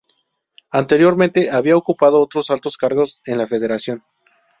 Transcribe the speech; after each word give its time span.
Anteriormente 0.71 1.51
había 1.51 1.77
ocupado 1.77 2.19
otros 2.21 2.49
altos 2.49 2.75
cargos 2.75 3.21
en 3.27 3.37
la 3.37 3.45
Federación. 3.45 4.03